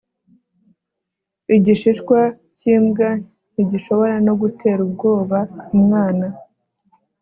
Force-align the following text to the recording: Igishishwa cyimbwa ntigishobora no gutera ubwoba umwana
Igishishwa 1.55 2.19
cyimbwa 2.57 3.09
ntigishobora 3.53 4.15
no 4.25 4.33
gutera 4.41 4.79
ubwoba 4.87 5.37
umwana 5.75 6.25